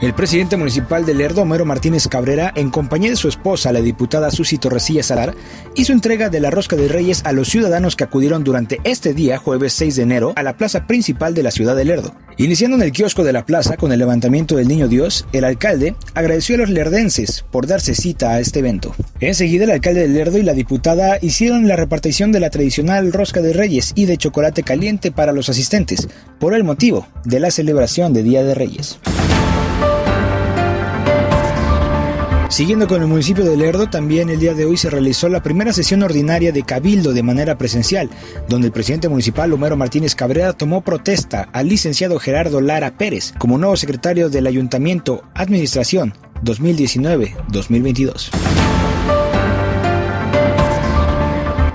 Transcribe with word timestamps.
El 0.00 0.14
presidente 0.14 0.56
municipal 0.56 1.04
de 1.04 1.12
Lerdo, 1.12 1.42
Homero 1.42 1.66
Martínez 1.66 2.08
Cabrera, 2.08 2.54
en 2.56 2.70
compañía 2.70 3.10
de 3.10 3.16
su 3.16 3.28
esposa, 3.28 3.70
la 3.70 3.82
diputada 3.82 4.30
Susi 4.30 4.56
Torrecilla 4.56 5.02
Salar, 5.02 5.34
hizo 5.74 5.92
entrega 5.92 6.30
de 6.30 6.40
la 6.40 6.50
rosca 6.50 6.74
de 6.74 6.88
Reyes 6.88 7.20
a 7.26 7.32
los 7.32 7.48
ciudadanos 7.48 7.96
que 7.96 8.04
acudieron 8.04 8.42
durante 8.42 8.80
este 8.84 9.12
día, 9.12 9.36
jueves 9.36 9.74
6 9.74 9.96
de 9.96 10.02
enero, 10.02 10.32
a 10.36 10.42
la 10.42 10.56
plaza 10.56 10.86
principal 10.86 11.34
de 11.34 11.42
la 11.42 11.50
ciudad 11.50 11.76
de 11.76 11.84
Lerdo. 11.84 12.14
Iniciando 12.38 12.78
en 12.78 12.82
el 12.82 12.92
kiosco 12.92 13.24
de 13.24 13.34
la 13.34 13.44
plaza 13.44 13.76
con 13.76 13.92
el 13.92 13.98
levantamiento 13.98 14.56
del 14.56 14.68
Niño 14.68 14.88
Dios, 14.88 15.26
el 15.34 15.44
alcalde 15.44 15.94
agradeció 16.14 16.54
a 16.54 16.60
los 16.60 16.70
lerdenses 16.70 17.44
por 17.50 17.66
darse 17.66 17.94
cita 17.94 18.30
a 18.30 18.40
este 18.40 18.60
evento. 18.60 18.94
Enseguida, 19.20 19.64
el 19.64 19.70
alcalde 19.70 20.00
de 20.00 20.08
Lerdo 20.08 20.38
y 20.38 20.42
la 20.44 20.54
diputada 20.54 21.18
hicieron 21.20 21.68
la 21.68 21.76
repartición 21.76 22.32
de 22.32 22.40
la 22.40 22.48
tradicional 22.48 23.12
rosca 23.12 23.42
de 23.42 23.52
Reyes 23.52 23.92
y 23.94 24.06
de 24.06 24.16
chocolate 24.16 24.62
caliente 24.62 25.12
para 25.12 25.32
los 25.32 25.50
asistentes, 25.50 26.08
por 26.38 26.54
el 26.54 26.64
motivo 26.64 27.06
de 27.26 27.40
la 27.40 27.50
celebración 27.50 28.14
de 28.14 28.22
Día 28.22 28.42
de 28.42 28.54
Reyes. 28.54 28.98
Siguiendo 32.60 32.86
con 32.86 33.00
el 33.00 33.08
municipio 33.08 33.42
de 33.42 33.56
Lerdo, 33.56 33.88
también 33.88 34.28
el 34.28 34.38
día 34.38 34.52
de 34.52 34.66
hoy 34.66 34.76
se 34.76 34.90
realizó 34.90 35.30
la 35.30 35.42
primera 35.42 35.72
sesión 35.72 36.02
ordinaria 36.02 36.52
de 36.52 36.62
Cabildo 36.62 37.14
de 37.14 37.22
manera 37.22 37.56
presencial, 37.56 38.10
donde 38.50 38.66
el 38.66 38.72
presidente 38.74 39.08
municipal 39.08 39.50
Homero 39.54 39.78
Martínez 39.78 40.14
Cabrera 40.14 40.52
tomó 40.52 40.82
protesta 40.82 41.48
al 41.54 41.68
licenciado 41.68 42.18
Gerardo 42.18 42.60
Lara 42.60 42.98
Pérez 42.98 43.32
como 43.38 43.56
nuevo 43.56 43.78
secretario 43.78 44.28
del 44.28 44.46
Ayuntamiento 44.46 45.22
Administración 45.32 46.12
2019-2022. 46.44 48.28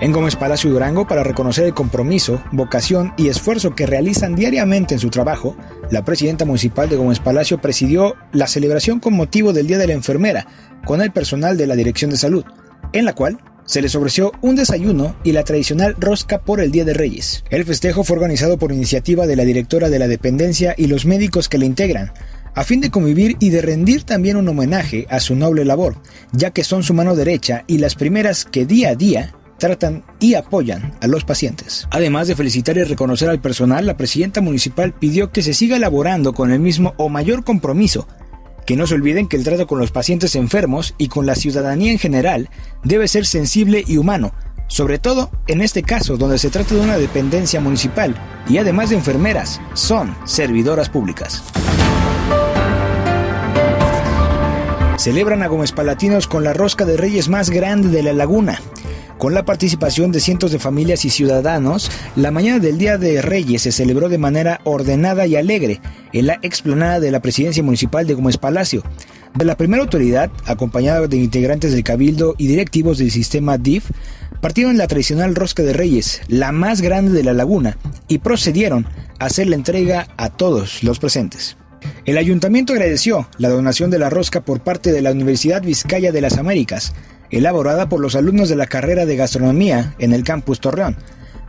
En 0.05 0.11
Gómez 0.11 0.35
Palacio 0.35 0.69
Durango 0.69 1.07
para 1.07 1.23
reconocer 1.23 1.65
el 1.65 1.73
compromiso, 1.73 2.39
vocación 2.51 3.15
y 3.17 3.27
esfuerzo 3.29 3.73
que 3.73 3.87
realizan 3.87 4.35
diariamente 4.35 4.93
en 4.93 4.99
su 4.99 5.09
trabajo, 5.09 5.57
la 5.89 6.05
presidenta 6.05 6.45
municipal 6.45 6.87
de 6.87 6.95
Gómez 6.95 7.19
Palacio 7.19 7.59
presidió 7.59 8.13
la 8.31 8.45
celebración 8.45 8.99
con 8.99 9.15
motivo 9.15 9.51
del 9.51 9.65
Día 9.65 9.79
de 9.79 9.87
la 9.87 9.93
Enfermera 9.93 10.45
con 10.85 11.01
el 11.01 11.11
personal 11.11 11.57
de 11.57 11.65
la 11.65 11.75
Dirección 11.75 12.11
de 12.11 12.17
Salud, 12.17 12.45
en 12.93 13.03
la 13.03 13.15
cual 13.15 13.39
se 13.65 13.81
les 13.81 13.95
ofreció 13.95 14.31
un 14.43 14.55
desayuno 14.55 15.15
y 15.23 15.31
la 15.31 15.43
tradicional 15.43 15.95
rosca 15.97 16.43
por 16.43 16.59
el 16.61 16.71
Día 16.71 16.85
de 16.85 16.93
Reyes. 16.93 17.43
El 17.49 17.65
festejo 17.65 18.03
fue 18.03 18.17
organizado 18.17 18.59
por 18.59 18.71
iniciativa 18.71 19.25
de 19.25 19.35
la 19.35 19.43
directora 19.43 19.89
de 19.89 19.97
la 19.97 20.07
dependencia 20.07 20.75
y 20.77 20.85
los 20.85 21.07
médicos 21.07 21.49
que 21.49 21.57
la 21.57 21.65
integran, 21.65 22.11
a 22.53 22.63
fin 22.63 22.79
de 22.79 22.91
convivir 22.91 23.37
y 23.39 23.49
de 23.49 23.63
rendir 23.63 24.03
también 24.03 24.37
un 24.37 24.47
homenaje 24.47 25.07
a 25.09 25.19
su 25.19 25.35
noble 25.35 25.65
labor, 25.65 25.95
ya 26.31 26.51
que 26.51 26.63
son 26.63 26.83
su 26.83 26.93
mano 26.93 27.15
derecha 27.15 27.63
y 27.65 27.79
las 27.79 27.95
primeras 27.95 28.45
que 28.45 28.67
día 28.67 28.89
a 28.89 28.95
día 28.95 29.33
tratan 29.57 30.03
y 30.19 30.35
apoyan 30.35 30.93
a 31.01 31.07
los 31.07 31.23
pacientes. 31.23 31.87
Además 31.91 32.27
de 32.27 32.35
felicitar 32.35 32.77
y 32.77 32.83
reconocer 32.83 33.29
al 33.29 33.41
personal, 33.41 33.85
la 33.85 33.97
presidenta 33.97 34.41
municipal 34.41 34.93
pidió 34.93 35.31
que 35.31 35.41
se 35.41 35.53
siga 35.53 35.77
elaborando 35.77 36.33
con 36.33 36.51
el 36.51 36.59
mismo 36.59 36.93
o 36.97 37.09
mayor 37.09 37.43
compromiso. 37.43 38.07
Que 38.65 38.75
no 38.75 38.87
se 38.87 38.95
olviden 38.95 39.27
que 39.27 39.37
el 39.37 39.43
trato 39.43 39.67
con 39.67 39.79
los 39.79 39.91
pacientes 39.91 40.35
enfermos 40.35 40.95
y 40.97 41.07
con 41.07 41.25
la 41.25 41.35
ciudadanía 41.35 41.91
en 41.91 41.99
general 41.99 42.49
debe 42.83 43.07
ser 43.07 43.25
sensible 43.25 43.83
y 43.85 43.97
humano, 43.97 44.33
sobre 44.67 44.97
todo 44.97 45.29
en 45.47 45.61
este 45.61 45.83
caso 45.83 46.17
donde 46.17 46.39
se 46.39 46.49
trata 46.49 46.73
de 46.73 46.81
una 46.81 46.97
dependencia 46.97 47.61
municipal 47.61 48.15
y 48.49 48.57
además 48.57 48.89
de 48.89 48.95
enfermeras, 48.95 49.61
son 49.73 50.15
servidoras 50.25 50.89
públicas. 50.89 51.43
Celebran 54.97 55.43
a 55.43 55.47
Gómez 55.47 55.71
Palatinos 55.71 56.25
con 56.25 56.43
la 56.43 56.53
rosca 56.53 56.85
de 56.85 56.97
reyes 56.97 57.29
más 57.29 57.51
grande 57.51 57.89
de 57.89 58.01
la 58.01 58.13
laguna. 58.13 58.59
Con 59.17 59.33
la 59.33 59.45
participación 59.45 60.11
de 60.11 60.19
cientos 60.19 60.51
de 60.51 60.59
familias 60.59 61.05
y 61.05 61.09
ciudadanos, 61.09 61.89
la 62.17 62.31
mañana 62.31 62.59
del 62.59 62.77
Día 62.77 62.97
de 62.97 63.21
Reyes 63.21 63.61
se 63.61 63.71
celebró 63.71 64.09
de 64.09 64.17
manera 64.17 64.59
ordenada 64.65 65.25
y 65.25 65.37
alegre 65.37 65.79
en 66.11 66.27
la 66.27 66.37
explanada 66.41 66.99
de 66.99 67.11
la 67.11 67.21
Presidencia 67.21 67.63
Municipal 67.63 68.05
de 68.05 68.13
Gómez 68.13 68.37
Palacio. 68.37 68.83
De 69.33 69.45
la 69.45 69.55
primera 69.55 69.83
autoridad, 69.83 70.29
acompañada 70.45 71.07
de 71.07 71.15
integrantes 71.15 71.71
del 71.71 71.83
Cabildo 71.83 72.35
y 72.37 72.47
directivos 72.47 72.97
del 72.97 73.09
sistema 73.09 73.57
DIF, 73.57 73.89
partieron 74.41 74.77
la 74.77 74.87
tradicional 74.87 75.33
rosca 75.33 75.63
de 75.63 75.73
Reyes, 75.73 76.21
la 76.27 76.51
más 76.51 76.81
grande 76.81 77.13
de 77.13 77.23
la 77.23 77.33
laguna, 77.33 77.77
y 78.09 78.17
procedieron 78.17 78.85
a 79.19 79.25
hacer 79.25 79.47
la 79.47 79.55
entrega 79.55 80.07
a 80.17 80.29
todos 80.29 80.83
los 80.83 80.99
presentes. 80.99 81.55
El 82.05 82.17
ayuntamiento 82.17 82.73
agradeció 82.73 83.27
la 83.37 83.49
donación 83.49 83.91
de 83.91 83.99
la 83.99 84.09
rosca 84.09 84.41
por 84.41 84.59
parte 84.61 84.91
de 84.91 85.01
la 85.01 85.11
Universidad 85.11 85.61
Vizcaya 85.61 86.11
de 86.11 86.21
las 86.21 86.37
Américas, 86.37 86.93
elaborada 87.37 87.89
por 87.89 87.99
los 87.99 88.15
alumnos 88.15 88.47
de 88.49 88.55
la 88.55 88.67
carrera 88.67 89.05
de 89.05 89.17
gastronomía 89.17 89.93
en 89.99 90.13
el 90.13 90.23
campus 90.23 90.61
Torreón, 90.61 90.95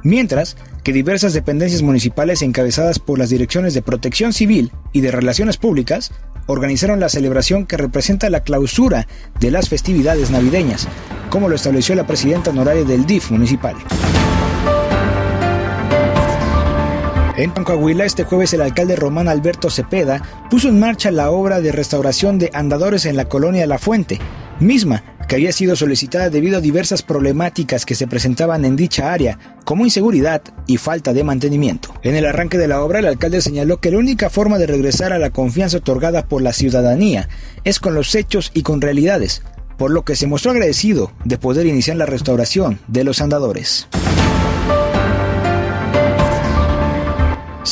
mientras 0.03 0.57
que 0.83 0.93
diversas 0.93 1.33
dependencias 1.33 1.83
municipales 1.83 2.43
encabezadas 2.43 2.99
por 2.99 3.19
las 3.19 3.31
direcciones 3.31 3.73
de 3.75 3.83
protección 3.83 4.33
civil 4.33 4.73
y 4.93 5.01
de 5.01 5.11
relaciones 5.11 5.57
públicas 5.57 6.13
organizaron 6.47 7.01
la 7.01 7.09
celebración 7.09 7.67
que 7.67 7.77
representa 7.77 8.31
la 8.31 8.41
clausura 8.41 9.07
de 9.41 9.51
las 9.51 9.69
festividades 9.69 10.31
navideñas, 10.31 10.89
como 11.31 11.49
lo 11.49 11.55
estableció 11.55 11.95
la 11.95 12.07
presidenta 12.07 12.51
honoraria 12.51 12.85
del 12.85 13.07
DIF 13.07 13.31
municipal. 13.31 13.77
En 17.37 17.51
Coahuila, 17.51 18.07
este 18.07 18.25
jueves 18.25 18.55
el 18.55 18.63
alcalde 18.63 18.97
Román 18.97 19.29
Alberto 19.29 19.69
Cepeda 19.69 20.23
puso 20.49 20.69
en 20.69 20.81
marcha 20.81 21.11
la 21.11 21.31
obra 21.31 21.61
de 21.61 21.71
restauración 21.71 22.39
de 22.39 22.51
andadores 22.55 23.05
en 23.05 23.17
la 23.17 23.27
colonia 23.27 23.67
La 23.67 23.79
Fuente, 23.79 24.19
misma 24.59 25.16
que 25.29 25.37
había 25.37 25.53
sido 25.53 25.77
solicitada 25.77 26.31
debido 26.31 26.59
a 26.59 26.61
diversas 26.61 27.03
problemáticas 27.03 27.85
que 27.85 27.95
se 27.95 28.07
presentaban 28.07 28.65
en 28.65 28.77
dicha 28.77 29.13
área, 29.13 29.39
como 29.65 29.85
inseguridad 29.85 30.43
y 30.67 30.77
falta 30.77 31.13
de 31.13 31.25
mantenimiento. 31.25 31.95
En 32.03 32.15
el 32.15 32.27
arranque 32.27 32.59
de 32.59 32.69
la 32.69 32.83
obra, 32.83 33.01
el 33.01 33.07
alcalde 33.07 33.41
señaló 33.41 33.81
que 33.81 33.91
la 33.91 33.99
única 33.99 34.31
forma 34.31 34.59
de 34.59 34.67
regresar 34.67 35.13
a 35.13 35.19
la 35.19 35.31
confianza 35.31 35.79
otorgada 35.79 36.27
por 36.27 36.43
la 36.43 36.53
ciudadanía 36.53 37.29
es 37.65 37.81
con 37.81 37.95
los 37.95 38.15
hechos 38.15 38.51
y 38.55 38.63
con 38.63 38.81
realidades, 38.81 39.43
por 39.77 39.91
lo 39.91 40.05
que 40.05 40.17
se 40.17 40.27
mostró 40.27 40.53
agradecido 40.53 41.13
de 41.25 41.39
poder 41.39 41.67
iniciar 41.67 41.97
la 41.97 42.07
restauración 42.07 42.79
de 42.87 43.05
los 43.05 43.21
andadores. 43.21 43.89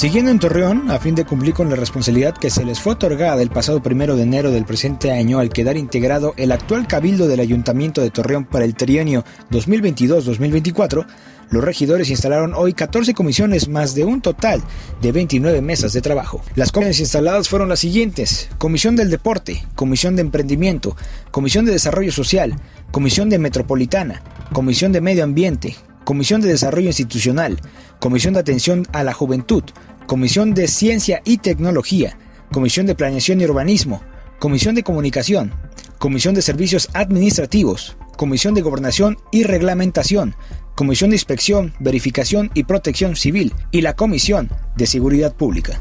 Siguiendo 0.04 0.30
en 0.30 0.38
Torreón, 0.38 0.90
a 0.90 0.98
fin 0.98 1.14
de 1.14 1.24
cumplir 1.24 1.54
con 1.54 1.70
la 1.70 1.76
responsabilidad 1.76 2.36
que 2.36 2.50
se 2.50 2.62
les 2.62 2.78
fue 2.78 2.92
otorgada 2.92 3.40
el 3.40 3.48
pasado 3.48 3.82
primero 3.82 4.16
de 4.16 4.24
enero 4.24 4.50
del 4.50 4.66
presente 4.66 5.10
año 5.10 5.38
al 5.38 5.48
quedar 5.48 5.78
integrado 5.78 6.34
el 6.36 6.52
actual 6.52 6.86
cabildo 6.86 7.26
del 7.26 7.40
Ayuntamiento 7.40 8.02
de 8.02 8.10
Torreón 8.10 8.44
para 8.44 8.66
el 8.66 8.74
trienio 8.74 9.24
2022-2024, 9.50 11.06
los 11.48 11.64
regidores 11.64 12.10
instalaron 12.10 12.52
hoy 12.52 12.74
14 12.74 13.14
comisiones 13.14 13.66
más 13.70 13.94
de 13.94 14.04
un 14.04 14.20
total 14.20 14.62
de 15.00 15.10
29 15.10 15.62
mesas 15.62 15.94
de 15.94 16.02
trabajo. 16.02 16.42
Las 16.54 16.70
comisiones 16.70 17.00
instaladas 17.00 17.48
fueron 17.48 17.70
las 17.70 17.80
siguientes. 17.80 18.50
Comisión 18.58 18.96
del 18.96 19.08
Deporte, 19.08 19.64
Comisión 19.74 20.16
de 20.16 20.20
Emprendimiento, 20.20 20.98
Comisión 21.30 21.64
de 21.64 21.72
Desarrollo 21.72 22.12
Social, 22.12 22.56
Comisión 22.90 23.30
de 23.30 23.38
Metropolitana, 23.38 24.20
Comisión 24.52 24.92
de 24.92 25.00
Medio 25.00 25.24
Ambiente, 25.24 25.76
Comisión 26.04 26.42
de 26.42 26.48
Desarrollo 26.48 26.88
Institucional, 26.88 27.58
Comisión 27.98 28.34
de 28.34 28.40
Atención 28.40 28.86
a 28.92 29.02
la 29.02 29.14
Juventud, 29.14 29.64
Comisión 30.06 30.52
de 30.52 30.68
Ciencia 30.68 31.22
y 31.24 31.38
Tecnología, 31.38 32.18
Comisión 32.52 32.84
de 32.84 32.94
Planeación 32.94 33.40
y 33.40 33.46
Urbanismo, 33.46 34.02
Comisión 34.38 34.74
de 34.74 34.82
Comunicación, 34.82 35.54
Comisión 35.98 36.34
de 36.34 36.42
Servicios 36.42 36.90
Administrativos, 36.92 37.96
Comisión 38.18 38.52
de 38.52 38.60
Gobernación 38.60 39.16
y 39.32 39.44
Reglamentación, 39.44 40.36
Comisión 40.74 41.08
de 41.08 41.16
Inspección, 41.16 41.72
Verificación 41.78 42.50
y 42.52 42.64
Protección 42.64 43.16
Civil 43.16 43.54
y 43.70 43.80
la 43.80 43.96
Comisión 43.96 44.50
de 44.76 44.86
Seguridad 44.86 45.34
Pública. 45.34 45.80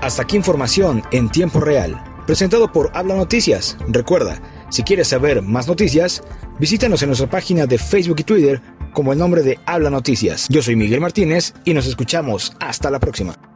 Hasta 0.00 0.22
aquí 0.22 0.36
información 0.36 1.02
en 1.10 1.30
tiempo 1.30 1.58
real, 1.58 2.00
presentado 2.26 2.70
por 2.70 2.92
Habla 2.94 3.16
Noticias. 3.16 3.76
Recuerda, 3.88 4.40
si 4.70 4.84
quieres 4.84 5.08
saber 5.08 5.42
más 5.42 5.66
noticias, 5.66 6.22
visítanos 6.60 7.02
en 7.02 7.08
nuestra 7.08 7.28
página 7.28 7.66
de 7.66 7.76
Facebook 7.76 8.20
y 8.20 8.24
Twitter 8.24 8.62
como 8.92 9.12
el 9.12 9.18
nombre 9.18 9.42
de 9.42 9.58
Habla 9.66 9.90
Noticias. 9.90 10.46
Yo 10.48 10.62
soy 10.62 10.76
Miguel 10.76 11.00
Martínez 11.00 11.54
y 11.64 11.74
nos 11.74 11.86
escuchamos 11.86 12.52
hasta 12.60 12.90
la 12.90 13.00
próxima. 13.00 13.49